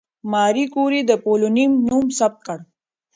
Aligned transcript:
ماري 0.31 0.65
کوري 0.73 1.01
د 1.05 1.11
پولونیم 1.23 1.71
نوم 1.89 2.05
ثبت 2.19 2.39
کړ. 2.47 2.59